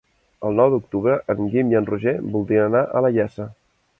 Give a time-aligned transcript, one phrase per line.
[0.47, 3.49] El nou d'octubre en Guim i en Roger voldrien anar a la Iessa.